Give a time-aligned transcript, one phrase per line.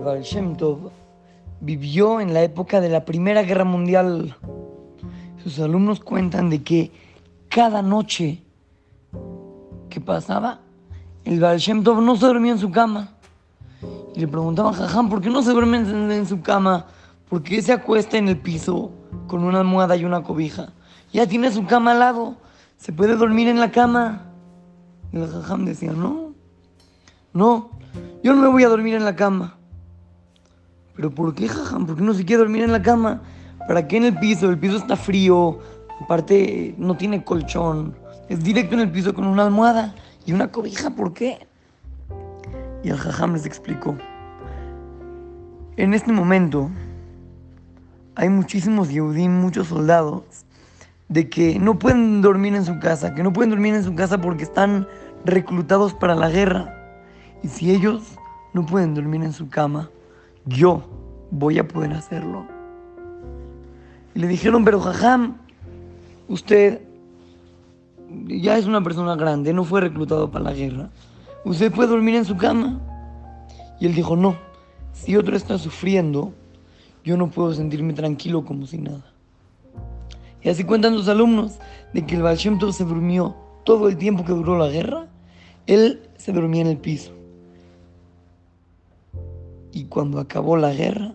[0.00, 0.90] Baal Shem Tov
[1.60, 4.36] vivió en la época de la Primera Guerra Mundial.
[5.42, 6.92] Sus alumnos cuentan de que
[7.48, 8.42] cada noche
[9.88, 10.60] que pasaba,
[11.24, 13.10] el Baal Tov no se dormía en su cama.
[14.14, 16.86] Y le preguntaban, Jajam, ¿por qué no se duerme en, en su cama?
[17.28, 18.90] ¿Por qué se acuesta en el piso
[19.26, 20.72] con una almohada y una cobija?
[21.12, 22.36] Ya tiene su cama al lado,
[22.76, 24.26] se puede dormir en la cama.
[25.12, 26.32] El Jajam decía, no,
[27.32, 27.70] no,
[28.22, 29.56] yo no me voy a dormir en la cama.
[30.96, 31.86] ¿Pero por qué, Jajam?
[31.86, 33.22] ¿Por qué no se quiere dormir en la cama?
[33.66, 34.50] ¿Para qué en el piso?
[34.50, 35.58] El piso está frío,
[36.00, 37.94] aparte no tiene colchón,
[38.28, 39.94] es directo en el piso con una almohada
[40.26, 41.46] y una cobija, ¿por qué?
[42.82, 43.96] Y el Jajam les explicó.
[45.76, 46.70] En este momento
[48.14, 50.22] hay muchísimos Yehudim, muchos soldados,
[51.08, 54.20] de que no pueden dormir en su casa, que no pueden dormir en su casa
[54.20, 54.86] porque están
[55.24, 56.74] reclutados para la guerra.
[57.42, 58.02] Y si ellos
[58.52, 59.90] no pueden dormir en su cama,
[60.46, 60.82] yo
[61.30, 62.46] voy a poder hacerlo.
[64.14, 65.38] Y le dijeron, pero Jajam,
[66.28, 66.82] usted
[68.26, 70.90] ya es una persona grande, no fue reclutado para la guerra.
[71.44, 72.80] Usted puede dormir en su cama.
[73.80, 74.36] Y él dijo, no,
[74.92, 76.32] si otro está sufriendo,
[77.04, 79.04] yo no puedo sentirme tranquilo como si nada.
[80.42, 81.58] Y así cuentan los alumnos
[81.92, 83.34] de que el Baal se durmió
[83.64, 85.06] todo el tiempo que duró la guerra,
[85.66, 87.12] él se dormía en el piso.
[89.74, 91.12] Y cuando acabó la guerra,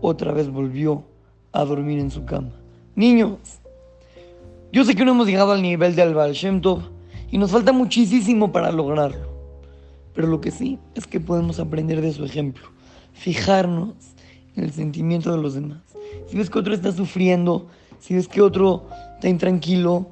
[0.00, 1.04] otra vez volvió
[1.52, 2.50] a dormir en su cama.
[2.96, 3.38] Niños,
[4.72, 6.60] yo sé que no hemos llegado al nivel del Baal Shem
[7.30, 9.28] y nos falta muchísimo para lograrlo.
[10.12, 12.66] Pero lo que sí es que podemos aprender de su ejemplo,
[13.12, 13.94] fijarnos
[14.56, 15.78] en el sentimiento de los demás.
[16.26, 17.68] Si ves que otro está sufriendo,
[18.00, 20.08] si ves que otro está intranquilo,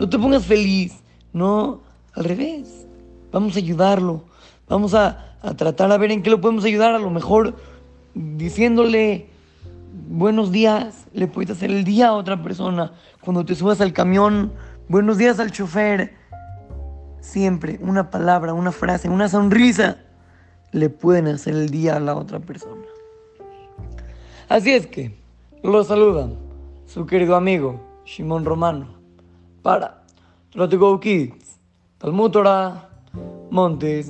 [0.00, 0.94] no te pongas feliz,
[1.34, 1.82] no,
[2.14, 2.86] al revés.
[3.30, 4.22] Vamos a ayudarlo,
[4.66, 6.94] vamos a, a tratar a ver en qué lo podemos ayudar.
[6.94, 7.54] A lo mejor
[8.14, 9.28] diciéndole
[10.08, 12.92] buenos días, le puedes hacer el día a otra persona.
[13.20, 14.52] Cuando te subas al camión,
[14.88, 16.14] buenos días al chofer.
[17.20, 19.98] Siempre una palabra, una frase, una sonrisa
[20.72, 22.82] le pueden hacer el día a la otra persona.
[24.48, 25.14] Así es que
[25.62, 26.36] lo saludan
[26.86, 28.88] su querido amigo Shimon Romano
[29.62, 30.04] para
[30.50, 31.58] Trot to Go Kids,
[31.98, 32.88] Talmud Torah,
[33.50, 34.08] Montes.